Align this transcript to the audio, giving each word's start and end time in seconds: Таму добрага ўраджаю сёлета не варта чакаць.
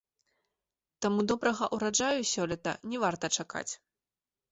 Таму 1.05 1.25
добрага 1.31 1.67
ўраджаю 1.77 2.21
сёлета 2.31 2.73
не 2.95 3.03
варта 3.05 3.25
чакаць. 3.37 3.69